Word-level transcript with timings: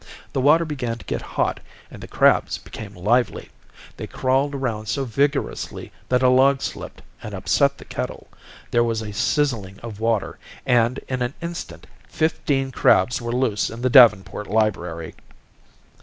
The 0.33 0.41
water 0.41 0.65
began 0.65 0.97
to 0.97 1.05
get 1.05 1.21
hot, 1.21 1.59
and 1.91 2.01
the 2.01 2.07
crabs 2.07 2.57
became 2.57 2.95
lively. 2.95 3.49
They 3.97 4.07
crawled 4.07 4.55
around 4.55 4.87
so 4.87 5.05
vigorously 5.05 5.91
that 6.09 6.23
a 6.23 6.27
log 6.27 6.63
slipped 6.63 7.03
and 7.21 7.35
upset 7.35 7.77
the 7.77 7.85
kettle. 7.85 8.27
There 8.71 8.83
was 8.83 9.03
a 9.03 9.13
sizzling 9.13 9.79
of 9.81 9.99
water, 9.99 10.39
and, 10.65 10.97
in 11.07 11.21
an 11.21 11.35
instant, 11.39 11.85
fifteen 12.09 12.71
crabs 12.71 13.21
were 13.21 13.31
loose 13.31 13.69
in 13.69 13.83
the 13.83 13.91
Davenport 13.91 14.47
library. 14.47 15.13